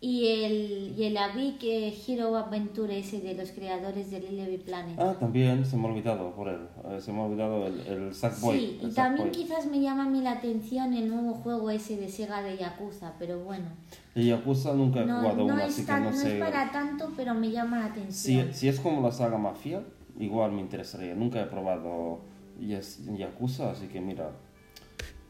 [0.00, 4.96] y el, y el Avic Hero Adventure ese de los creadores de Lily Planet.
[5.00, 8.14] Ah, también se me ha olvidado por él, eh, se me ha olvidado el, el
[8.14, 8.56] Sackboy.
[8.56, 12.08] Sí, y también quizás me llama a mí la atención el nuevo juego ese de
[12.08, 13.66] Sega de Yakuza, pero bueno.
[14.14, 16.38] Yakuza nunca he No, jugado no es así que no no sé.
[16.38, 18.54] es para tanto, pero me llama la Si, atención.
[18.54, 19.82] si es como la saga Mafia,
[20.18, 21.14] igual me interesaría.
[21.14, 22.20] Nunca he probado
[22.60, 24.30] Yakuza, así que mira,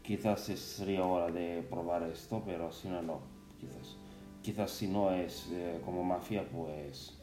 [0.02, 3.20] quizás sería hora de probar esto, pero si no, no.
[3.58, 3.96] Quizás,
[4.42, 7.18] quizás si no es eh, como Mafia, pues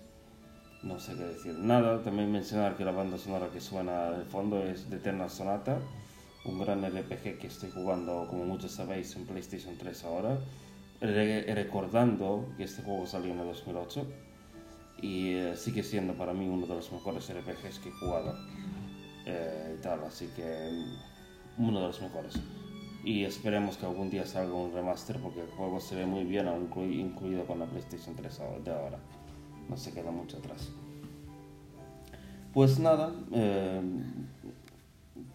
[0.82, 1.56] no sé qué decir.
[1.60, 5.78] Nada, también mencionar que la banda sonora que suena de fondo es de Eternal Sonata,
[6.46, 10.40] un gran RPG que estoy jugando, como muchos sabéis, en PlayStation 3 ahora.
[11.02, 14.08] Re- recordando que este juego salió en el 2008
[15.02, 18.36] y eh, sigue siendo para mí uno de los mejores RPGs que he jugado
[19.26, 20.44] eh, y tal, así que
[21.58, 22.36] mm, uno de los mejores.
[23.04, 26.48] Y esperemos que algún día salga un remaster porque el juego se ve muy bien,
[26.92, 29.00] incluido con la PlayStation 3 ahora- de ahora.
[29.70, 30.70] No se queda mucho atrás.
[32.54, 33.82] Pues nada, eh,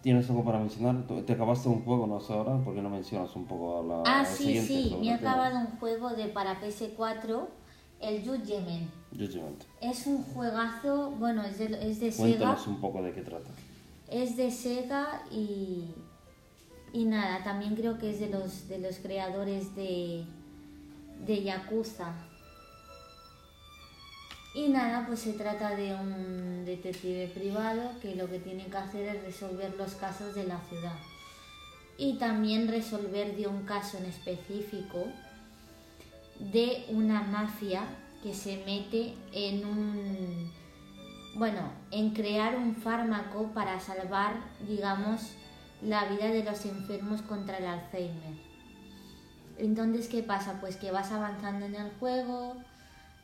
[0.07, 1.05] ¿tienes algo para mencionar?
[1.05, 2.57] ¿Tú- ¿Te acabaste un juego, no sé ahora?
[2.63, 5.67] ¿Por qué no mencionas un poco a la Ah, sí, sí, me he acabado un
[5.81, 7.45] juego de para PS4,
[7.99, 8.89] el Judgment.
[9.11, 9.63] Judgment.
[9.81, 12.37] Es un juegazo, bueno, es de, es de Sega.
[12.37, 13.49] Cuéntanos un poco de qué trata.
[14.09, 15.93] Es de Sega y,
[16.93, 20.23] y nada, también creo que es de los, de los creadores de,
[21.25, 22.13] de Yakuza.
[24.57, 29.15] Y nada, pues se trata de un detective privado que lo que tiene que hacer
[29.15, 30.97] es resolver los casos de la ciudad.
[31.95, 35.05] Y también resolver de un caso en específico
[36.39, 37.83] de una mafia
[38.23, 40.51] que se mete en un
[41.35, 45.33] bueno, en crear un fármaco para salvar, digamos,
[45.83, 48.33] la vida de los enfermos contra el Alzheimer.
[49.59, 50.59] Entonces, ¿qué pasa?
[50.59, 52.55] Pues que vas avanzando en el juego,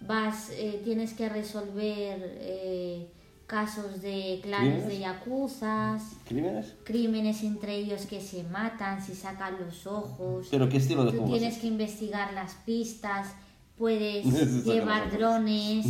[0.08, 3.08] vas, eh, tienes que resolver eh,
[3.48, 6.74] casos de clanes de yakuzas, ¿Crímenes?
[6.84, 10.48] crímenes entre ellos que se matan, si sacan los ojos.
[10.50, 13.34] ¿Pero qué estilo de Tú tienes que investigar las pistas,
[13.78, 15.86] puedes Se llevar drones,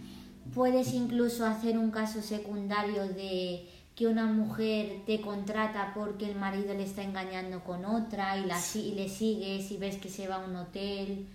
[0.54, 6.72] puedes incluso hacer un caso secundario de que una mujer te contrata porque el marido
[6.72, 10.36] le está engañando con otra y, la, y le sigues y ves que se va
[10.36, 11.26] a un hotel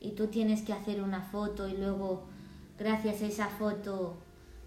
[0.00, 2.24] y tú tienes que hacer una foto y luego
[2.78, 4.16] gracias a esa foto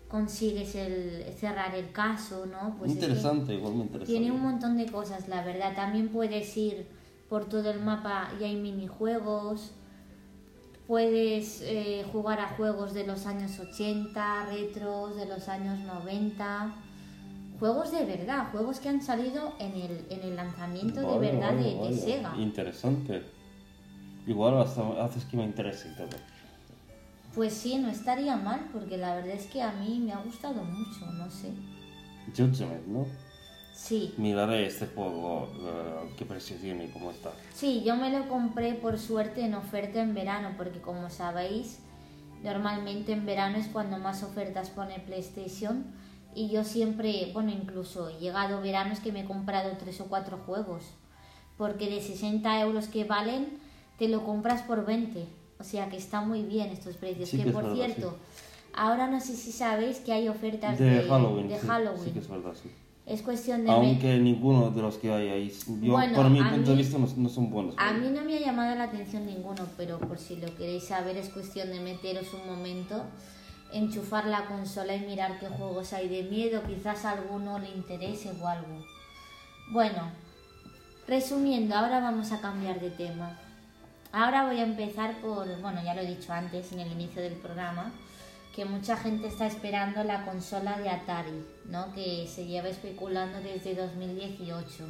[0.08, 2.76] consigues el, cerrar el caso, ¿no?
[2.78, 4.12] Pues interesante, igual muy interesante.
[4.12, 5.76] tiene un montón de cosas, la verdad.
[5.76, 6.86] También puedes ir
[7.30, 9.72] por todo el mapa y hay minijuegos.
[10.86, 16.76] Puedes eh, jugar a juegos de los años 80, retros de los años 90.
[17.60, 21.56] Juegos de verdad, juegos que han salido en el, en el lanzamiento de Vaya, verdad
[21.56, 21.98] vaya, de, de vaya.
[21.98, 22.36] Sega.
[22.38, 23.24] Interesante.
[24.26, 26.18] Igual hasta haces que me interese y todo.
[27.36, 30.64] Pues sí, no estaría mal, porque la verdad es que a mí me ha gustado
[30.64, 31.52] mucho, no sé.
[32.36, 33.06] Judgment, ¿no?
[33.74, 37.32] Sí, Miraré este juego, eh, qué precio tiene y cómo está.
[37.54, 41.80] Sí, yo me lo compré por suerte en oferta en verano, porque como sabéis,
[42.44, 45.86] normalmente en verano es cuando más ofertas pone PlayStation.
[46.36, 50.38] Y yo siempre, bueno, incluso he llegado veranos que me he comprado tres o cuatro
[50.46, 50.84] juegos.
[51.58, 53.60] Porque de 60 euros que valen,
[54.04, 55.26] te lo compras por 20.
[55.60, 57.30] O sea que está muy bien estos precios.
[57.30, 58.18] Sí que que es por verdad, cierto,
[58.74, 62.04] ahora no sé si sabéis que hay ofertas De, de, Halloween, de sí, Halloween.
[62.04, 62.70] sí que es verdad, sí.
[63.06, 63.72] Es cuestión de...
[63.72, 67.08] Aunque ninguno de los que hay ahí, yo, Bueno, por mi punto de vista, no,
[67.16, 67.76] no son buenos.
[67.78, 71.16] A mí no me ha llamado la atención ninguno, pero por si lo queréis saber
[71.16, 73.04] es cuestión de meteros un momento,
[73.72, 78.48] enchufar la consola y mirar qué juegos hay de miedo, quizás alguno le interese o
[78.48, 78.84] algo.
[79.72, 80.12] Bueno,
[81.08, 83.40] resumiendo, ahora vamos a cambiar de tema.
[84.14, 87.34] Ahora voy a empezar por, bueno, ya lo he dicho antes en el inicio del
[87.34, 87.92] programa,
[88.56, 91.92] que mucha gente está esperando la consola de Atari, ¿no?
[91.94, 94.86] Que se lleva especulando desde 2018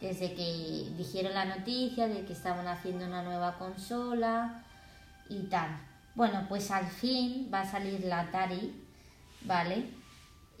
[0.00, 4.64] desde que dijeron la noticia de que estaban haciendo una nueva consola
[5.28, 5.80] y tal.
[6.14, 8.74] Bueno, pues al fin va a salir la Atari,
[9.42, 9.90] ¿vale?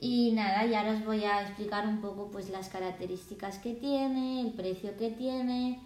[0.00, 4.40] Y nada, y ahora os voy a explicar un poco pues las características que tiene,
[4.40, 5.80] el precio que tiene,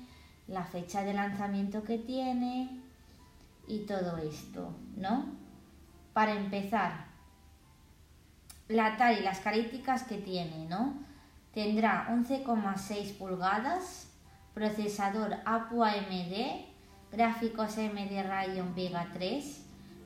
[0.53, 2.69] la fecha de lanzamiento que tiene
[3.67, 5.25] y todo esto, ¿no?
[6.13, 7.07] Para empezar,
[8.69, 10.95] la Atari, las características que tiene, ¿no?
[11.55, 14.09] Tendrá 11,6 pulgadas,
[14.55, 16.67] procesador APU AMD,
[17.11, 19.63] gráficos AMD Radeon Vega 3,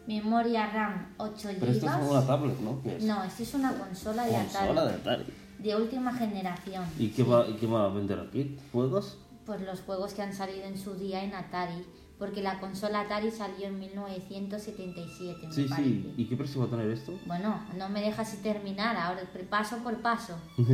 [0.07, 2.27] memoria RAM 8 Pero esto es una GB.
[2.27, 2.83] tablet, ¿no?
[2.83, 3.03] ¿Qué es?
[3.03, 5.25] No, esto es una consola de Consola Atari de Atari.
[5.59, 6.85] de última generación.
[6.99, 8.57] ¿Y qué, va, ¿Y qué va a vender aquí?
[8.73, 9.19] ¿Juegos?
[9.47, 11.85] Pues los juegos que han salido en su día en Atari,
[12.19, 15.89] porque la consola Atari salió en 1977, me Sí, parece.
[15.89, 16.15] sí.
[16.17, 17.19] ¿Y qué precio va a tener esto?
[17.27, 20.37] Bueno, no me dejas terminar, ahora paso por paso.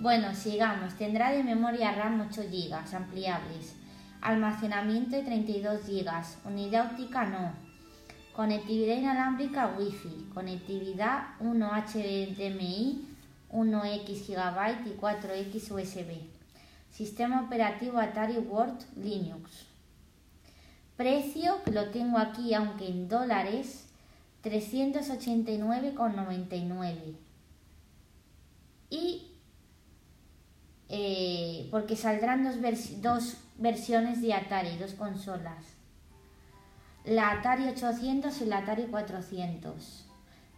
[0.00, 0.94] Bueno, sigamos.
[0.94, 3.76] Tendrá de memoria RAM 8 GB ampliables.
[4.20, 6.10] almacenamiento de 32 GB,
[6.46, 7.52] unidad óptica no,
[8.34, 13.08] conectividad inalámbrica Wi-Fi, conectividad 1 HDMI,
[13.52, 16.10] 1X GB y 4X USB,
[16.94, 19.66] sistema operativo Atari Word Linux.
[20.96, 23.86] Precio, lo tengo aquí aunque en dólares,
[24.44, 27.16] 389,99.
[28.90, 29.32] Y
[30.88, 32.58] eh, porque saldrán dos,
[33.02, 35.64] dos versiones de Atari, dos consolas.
[37.04, 40.06] La Atari 800 y la Atari 400.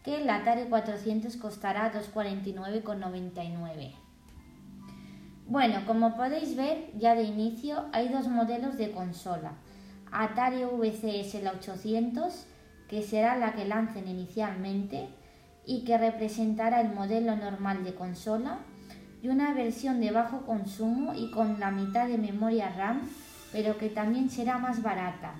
[0.04, 4.05] Que la Atari 400 costará 249,99.
[5.48, 9.52] Bueno, como podéis ver, ya de inicio hay dos modelos de consola.
[10.10, 12.46] Atari VCS la 800,
[12.88, 15.08] que será la que lancen inicialmente
[15.64, 18.58] y que representará el modelo normal de consola,
[19.22, 23.08] y una versión de bajo consumo y con la mitad de memoria RAM,
[23.52, 25.34] pero que también será más barata,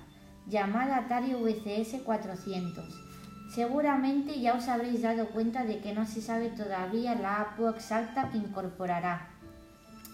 [0.47, 2.85] llamada Atari VCS 400.
[3.53, 8.29] Seguramente ya os habréis dado cuenta de que no se sabe todavía la APU exacta
[8.29, 9.36] que incorporará.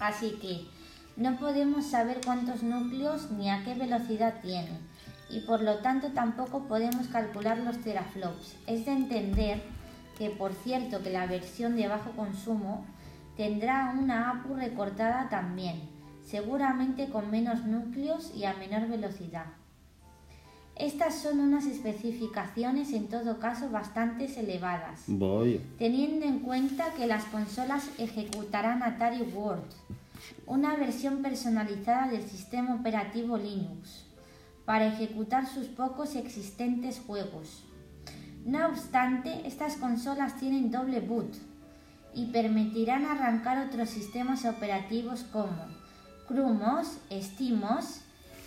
[0.03, 0.65] Así que
[1.15, 4.77] no podemos saber cuántos núcleos ni a qué velocidad tiene
[5.29, 8.57] y por lo tanto tampoco podemos calcular los teraflops.
[8.67, 9.63] Es de entender
[10.17, 12.85] que por cierto que la versión de bajo consumo
[13.37, 15.89] tendrá una APU recortada también,
[16.25, 19.45] seguramente con menos núcleos y a menor velocidad.
[20.75, 25.03] Estas son unas especificaciones en todo caso bastante elevadas,
[25.77, 29.69] teniendo en cuenta que las consolas ejecutarán Atari Word,
[30.47, 34.05] una versión personalizada del sistema operativo Linux,
[34.65, 37.63] para ejecutar sus pocos existentes juegos.
[38.43, 41.35] No obstante, estas consolas tienen doble boot
[42.15, 45.67] y permitirán arrancar otros sistemas operativos como
[46.27, 48.01] ChromeOS, SteamOS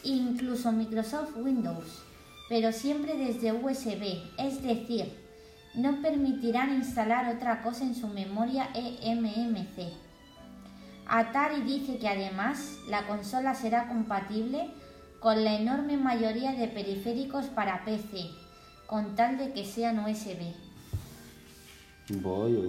[0.04, 2.02] e incluso Microsoft Windows,
[2.48, 5.12] pero siempre desde USB, es decir,
[5.74, 9.92] no permitirán instalar otra cosa en su memoria eMMC.
[11.08, 14.70] Atari dice que además la consola será compatible
[15.20, 18.30] con la enorme mayoría de periféricos para PC,
[18.86, 20.54] con tal de que sean USB.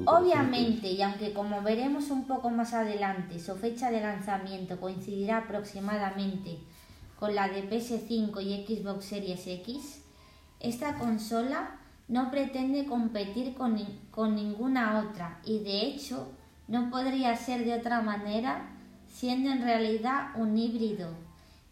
[0.06, 6.58] Obviamente, y aunque como veremos un poco más adelante, su fecha de lanzamiento coincidirá aproximadamente
[7.20, 10.04] con la de PS5 y Xbox Series X,
[10.60, 13.78] esta consola no pretende competir con,
[14.12, 16.32] con ninguna otra y de hecho
[16.68, 18.70] no podría ser de otra manera
[19.08, 21.10] siendo en realidad un híbrido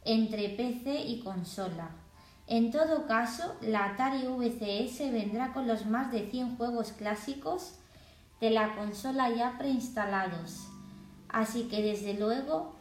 [0.03, 1.89] entre PC y consola.
[2.47, 7.79] En todo caso, la Atari VCS vendrá con los más de 100 juegos clásicos
[8.39, 10.67] de la consola ya preinstalados,
[11.29, 12.75] así que desde luego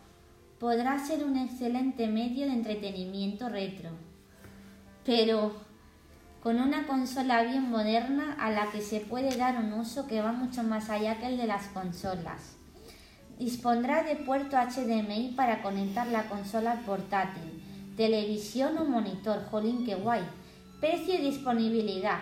[0.65, 3.91] podrá ser un excelente medio de entretenimiento retro.
[5.05, 5.53] Pero
[6.43, 10.33] con una consola bien moderna a la que se puede dar un uso que va
[10.33, 12.57] mucho más allá que el de las consolas.
[13.39, 17.63] Dispondrá de puerto HDMI para conectar la consola portátil
[17.99, 20.23] televisión o monitor, jolín, qué guay.
[20.81, 22.21] Precio y disponibilidad.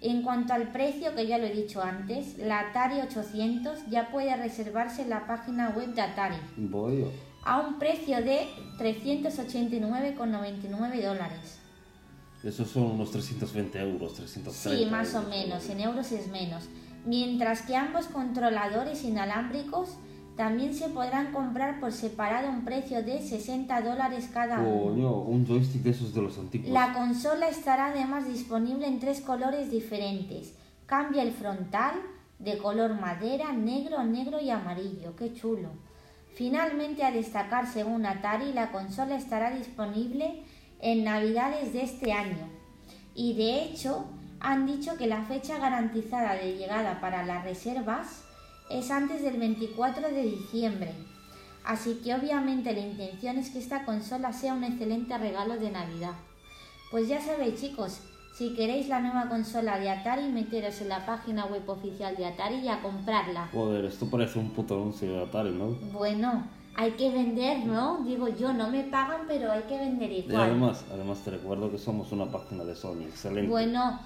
[0.00, 4.34] En cuanto al precio, que ya lo he dicho antes, la Atari 800 ya puede
[4.36, 6.36] reservarse en la página web de Atari.
[6.56, 7.04] Voy.
[7.44, 8.46] A un precio de
[8.78, 11.58] 389,99 dólares.
[12.42, 16.64] Esos son unos 320 euros, 330 Sí, más o menos, en euros es menos.
[17.06, 19.96] Mientras que ambos controladores inalámbricos
[20.36, 25.20] también se podrán comprar por separado a un precio de 60 dólares cada uno.
[25.20, 26.70] un joystick de esos de los antiguos.
[26.70, 30.54] La consola estará además disponible en tres colores diferentes.
[30.86, 31.94] Cambia el frontal
[32.38, 35.14] de color madera, negro, negro y amarillo.
[35.16, 35.68] ¡Qué chulo!
[36.34, 40.42] Finalmente, a destacar según Atari, la consola estará disponible
[40.80, 42.48] en Navidades de este año.
[43.14, 44.06] Y de hecho,
[44.40, 48.24] han dicho que la fecha garantizada de llegada para las reservas
[48.68, 50.92] es antes del 24 de diciembre,
[51.64, 56.14] así que obviamente la intención es que esta consola sea un excelente regalo de Navidad.
[56.90, 58.00] Pues ya sabéis chicos,
[58.34, 62.56] si queréis la nueva consola de Atari, meteros en la página web oficial de Atari
[62.56, 63.48] y a comprarla.
[63.52, 65.76] Joder, esto parece un puto anuncio de Atari, ¿no?
[65.92, 68.02] Bueno, hay que vender, ¿no?
[68.04, 70.32] Digo yo, no me pagan, pero hay que vender igual.
[70.32, 73.48] Y además, además te recuerdo que somos una página de Sony, excelente.
[73.48, 74.00] Bueno,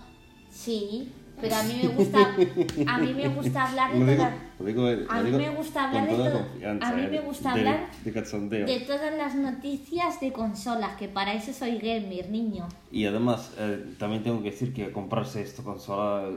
[0.50, 1.10] sí,
[1.40, 2.34] pero a mí me gusta
[2.86, 4.32] a mí me gusta hablar de todas
[5.08, 7.90] a mí me gusta hablar de a mí me gusta hablar
[8.50, 13.94] de, todas las noticias de consolas que para eso soy gamer niño y además eh,
[13.98, 16.28] también tengo que decir que comprarse esta consola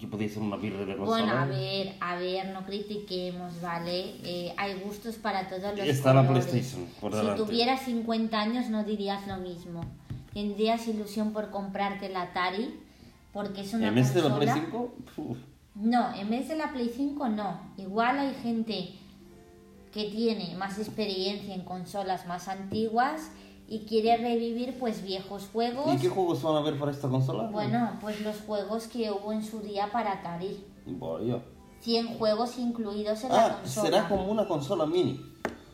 [0.00, 1.22] que podía ser una birra de consola.
[1.22, 4.14] Bueno, a ver, a ver, no critiquemos, ¿vale?
[4.24, 8.82] Eh, hay gustos para todos los Está la PlayStation, por Si tuvieras 50 años no
[8.82, 9.84] dirías lo mismo.
[10.32, 12.80] Tendrías ilusión por comprarte la Atari,
[13.32, 14.92] porque es una ¿En vez de la Play 5?
[15.76, 17.60] No, en vez de la Play 5 no.
[17.76, 18.94] Igual hay gente
[19.92, 23.30] que tiene más experiencia en consolas más antiguas
[23.68, 25.94] y quiere revivir pues viejos juegos.
[25.94, 27.48] ¿Y qué juegos van a haber para esta consola?
[27.50, 30.64] Bueno, pues los juegos que hubo en su día para Atari.
[30.86, 31.40] Bueno.
[31.80, 33.86] 100 juegos incluidos en la ah, consola.
[33.86, 35.18] será como una consola mini.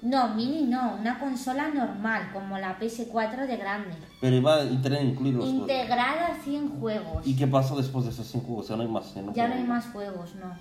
[0.07, 3.97] No, mini no, una consola normal, como la PS4 de grande.
[4.21, 7.27] Pero iba a tener incluidos Integrada 100 juegos.
[7.27, 8.69] ¿Y qué pasó después de esos 100 juegos?
[8.69, 9.15] Ya no hay más.
[9.35, 10.55] Ya no hay más juegos, no.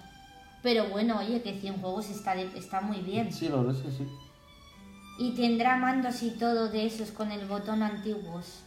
[0.64, 3.32] Pero bueno, oye, que 100 juegos está, está muy bien.
[3.32, 4.08] Sí, la verdad es que sí.
[5.20, 8.64] Y tendrá mandos y todo de esos con el botón antiguos.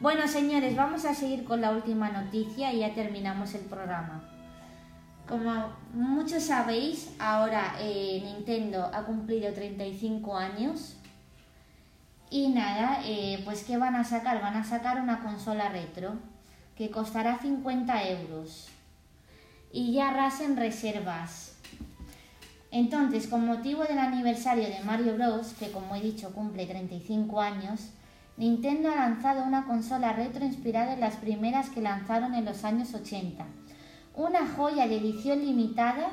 [0.00, 4.22] Bueno, señores, vamos a seguir con la última noticia y ya terminamos el programa.
[5.28, 5.52] Como
[5.92, 10.96] muchos sabéis, ahora eh, Nintendo ha cumplido 35 años.
[12.30, 14.40] Y nada, eh, pues ¿qué van a sacar?
[14.40, 16.14] Van a sacar una consola retro
[16.76, 18.68] que costará 50 euros.
[19.70, 21.56] Y ya rasen reservas.
[22.70, 27.90] Entonces, con motivo del aniversario de Mario Bros., que como he dicho cumple 35 años,
[28.38, 32.94] Nintendo ha lanzado una consola retro inspirada en las primeras que lanzaron en los años
[32.94, 33.44] 80.
[34.18, 36.10] Una joya de edición limitada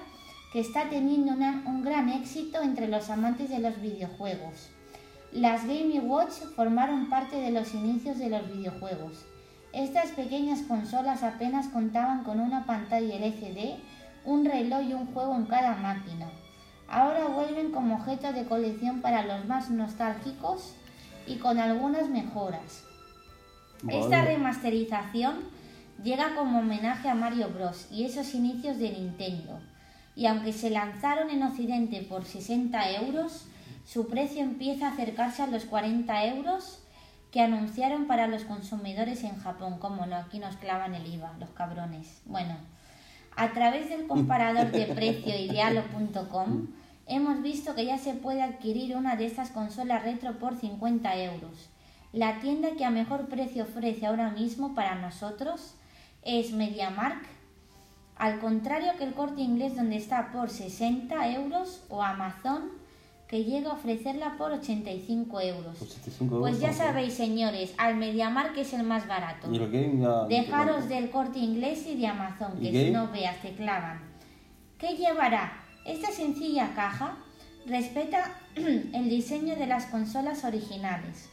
[0.54, 4.70] que está teniendo un gran éxito entre los amantes de los videojuegos.
[5.34, 9.26] Las Game Watch formaron parte de los inicios de los videojuegos.
[9.74, 13.80] Estas pequeñas consolas apenas contaban con una pantalla LCD,
[14.24, 16.30] un reloj y un juego en cada máquina
[16.88, 20.76] ahora vuelven como objeto de colección para los más nostálgicos
[21.28, 22.86] y con algunas mejoras.
[23.88, 25.55] Esta remasterización
[26.04, 27.88] llega como homenaje a Mario Bros.
[27.92, 29.60] y esos inicios de Nintendo,
[30.16, 33.48] y aunque se lanzaron en Occidente por 60 euros,
[33.86, 36.82] su precio empieza a acercarse a los 40 euros
[37.32, 39.78] que anunciaron para los consumidores en Japón.
[39.78, 42.22] Como no, aquí nos clavan el IVA, los cabrones.
[42.26, 42.56] Bueno,
[43.36, 46.68] a través del comparador de precio idealo.com
[47.08, 51.70] hemos visto que ya se puede adquirir una de estas consolas retro por 50 euros.
[52.14, 55.76] La tienda que a mejor precio ofrece ahora mismo para nosotros
[56.26, 57.24] es MediaMark,
[58.18, 62.72] al contrario que el corte inglés donde está por 60 euros o Amazon
[63.28, 65.78] que llega a ofrecerla por 85 euros.
[66.30, 69.48] pues ya sabéis, señores, al MediaMark es el más barato.
[70.28, 74.00] Dejaros del corte inglés y de Amazon, que si no veas te clavan.
[74.78, 75.54] ¿Qué llevará?
[75.86, 77.18] Esta sencilla caja
[77.66, 81.30] respeta el diseño de las consolas originales,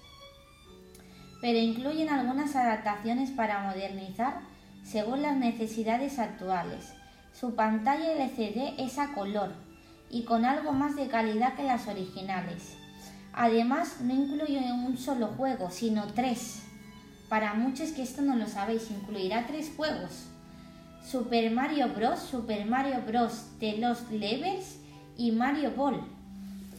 [1.42, 4.40] pero incluyen algunas adaptaciones para modernizar
[4.84, 6.94] según las necesidades actuales.
[7.32, 9.50] Su pantalla LCD es a color
[10.10, 12.76] y con algo más de calidad que las originales.
[13.32, 16.62] Además, no incluye un solo juego, sino tres.
[17.28, 20.26] Para muchos que esto no lo sabéis, incluirá tres juegos.
[21.02, 23.46] Super Mario Bros., Super Mario Bros.
[23.58, 24.76] The Lost Levels
[25.16, 26.02] y Mario Ball.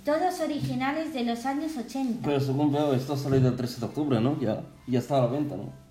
[0.06, 2.20] Todos originales de los años 80.
[2.24, 4.39] Pero según veo, esto ha salido el 13 de octubre, ¿no?
[4.39, 5.83] Ya, ya está a la venta, ¿no?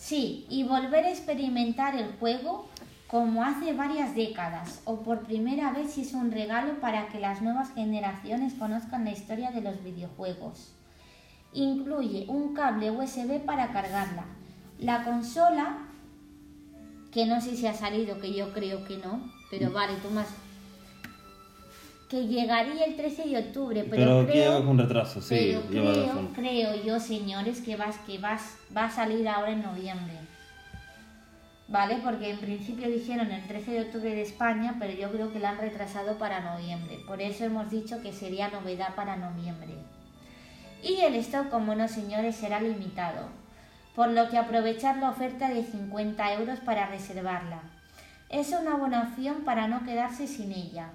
[0.00, 2.66] Sí, y volver a experimentar el juego
[3.06, 7.74] como hace varias décadas o por primera vez es un regalo para que las nuevas
[7.74, 10.72] generaciones conozcan la historia de los videojuegos.
[11.52, 14.24] Incluye un cable USB para cargarla.
[14.78, 15.86] La consola,
[17.12, 19.74] que no sé si ha salido, que yo creo que no, pero mm.
[19.74, 20.28] vale, tú más
[22.10, 27.60] que llegaría el 13 de octubre, pero, creo con retraso, sí, creo, creo yo, señores,
[27.60, 30.14] que vas que vas va a salir ahora en noviembre.
[31.70, 32.00] ¿vale?
[32.02, 35.50] Porque en principio dijeron el 13 de octubre de España, pero yo creo que la
[35.50, 36.98] han retrasado para noviembre.
[37.06, 39.74] Por eso hemos dicho que sería novedad para noviembre.
[40.82, 43.28] Y el stock, como no señores, será limitado,
[43.94, 47.62] por lo que aprovechar la oferta de 50 euros para reservarla.
[48.28, 50.90] Es una buena opción para no quedarse sin ella.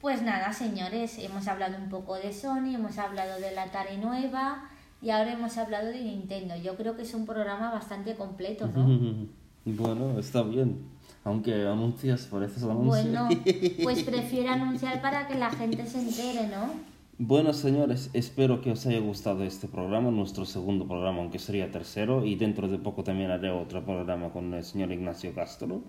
[0.00, 4.70] Pues nada, señores, hemos hablado un poco de Sony, hemos hablado de la Atari nueva,
[5.02, 6.54] y ahora hemos hablado de Nintendo.
[6.56, 8.86] Yo creo que es un programa bastante completo, ¿no?
[9.66, 10.86] bueno, está bien.
[11.22, 13.28] Aunque anuncias, parece eso Bueno,
[13.82, 16.70] pues prefiero anunciar para que la gente se entere, ¿no?
[17.18, 22.24] Bueno, señores, espero que os haya gustado este programa, nuestro segundo programa, aunque sería tercero,
[22.24, 25.82] y dentro de poco también haré otro programa con el señor Ignacio Castro.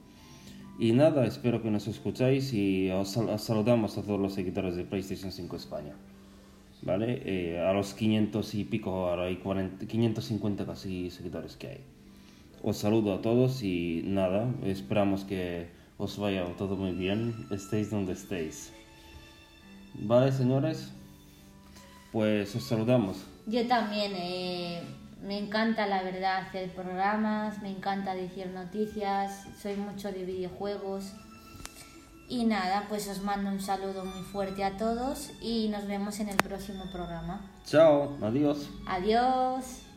[0.80, 5.32] Y nada, espero que nos escucháis y os saludamos a todos los seguidores de PlayStation
[5.32, 5.94] 5 España.
[6.82, 7.22] ¿vale?
[7.26, 11.84] Eh, a los 500 y pico, ahora hay 550 casi seguidores que hay.
[12.64, 15.68] os saludo a todos y nada, esperamos que
[15.98, 18.72] os vaya todo muy bien, estéis donde estéis.
[19.94, 20.94] Vale, señores,
[22.12, 23.26] pues os saludamos.
[23.48, 24.82] Yo también, eh,
[25.22, 31.14] me encanta la verdad hacer programas, me encanta decir noticias, soy mucho de videojuegos.
[32.28, 36.30] Y nada, pues os mando un saludo muy fuerte a todos y nos vemos en
[36.30, 37.42] el próximo programa.
[37.66, 38.70] Chao, adiós.
[38.88, 39.91] Adiós.